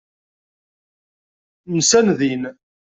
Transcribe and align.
Nsan 1.77 2.07
din. 2.19 2.43